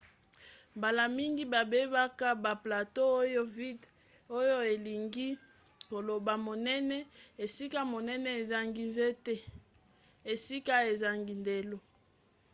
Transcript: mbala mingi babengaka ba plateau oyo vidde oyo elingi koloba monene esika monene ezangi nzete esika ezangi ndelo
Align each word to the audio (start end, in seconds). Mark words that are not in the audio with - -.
mbala 0.77 1.03
mingi 1.17 1.43
babengaka 1.53 2.27
ba 2.43 2.51
plateau 2.63 3.11
oyo 3.23 3.41
vidde 3.57 3.87
oyo 4.39 4.57
elingi 4.73 5.27
koloba 5.89 6.33
monene 6.45 6.97
esika 7.45 7.81
monene 7.93 8.29
ezangi 8.41 8.83
nzete 8.89 9.35
esika 10.33 10.75
ezangi 10.91 11.33
ndelo 11.41 11.77